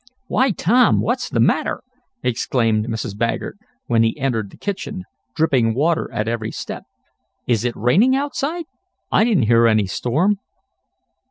[0.25, 1.83] "Why Tom, what's the matter?"
[2.23, 3.15] exclaimed Mrs.
[3.15, 5.03] Baggert, when he entered the kitchen,
[5.35, 6.85] dripping water at every step.
[7.45, 8.65] "Is it raining outside?
[9.11, 10.37] I didn't hear any storm."